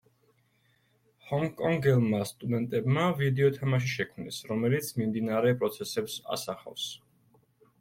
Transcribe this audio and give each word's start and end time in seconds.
ჰონგ-კონგელმა 1.27 2.21
სტუდენტებმა 2.29 3.03
ვიდეოთამაში 3.21 3.93
შექმნეს, 3.93 4.41
რომელიც 4.53 4.91
მიმდინარე 5.03 5.55
პროცესებს 5.63 6.19
ასახავს. 6.39 6.91